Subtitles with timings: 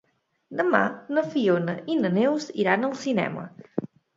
[0.61, 0.79] Demà
[1.17, 3.49] na Fiona i na Neus iran al cinema.